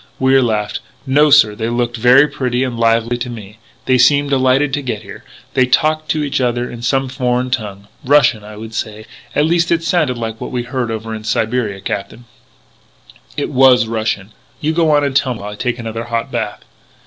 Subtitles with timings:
[0.17, 3.59] Wier laughed: "No, sir, they looked very pretty and lively to me.
[3.85, 5.23] They seemed delighted to get here.
[5.53, 9.71] They talked to each other in some foreign tongue Russian, I should say at least,
[9.71, 12.25] it sounded like what we heard over in Siberia, Captain"
[13.37, 14.31] "It was Russian....
[14.59, 16.63] You go on and tell me while I take another hot bath!